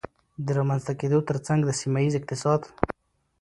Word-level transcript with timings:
د 0.45 0.47
رامنځته 0.57 0.93
کېدو 0.99 1.19
ترڅنګ 1.29 1.59
د 1.65 1.69
سيمهييز 1.81 2.13
اقتصاد 2.17 2.61